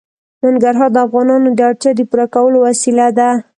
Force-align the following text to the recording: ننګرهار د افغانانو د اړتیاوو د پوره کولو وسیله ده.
ننګرهار 0.43 0.89
د 0.93 0.97
افغانانو 1.05 1.49
د 1.57 1.59
اړتیاوو 1.69 1.97
د 1.97 2.01
پوره 2.09 2.25
کولو 2.35 2.57
وسیله 2.67 3.05
ده. 3.17 3.29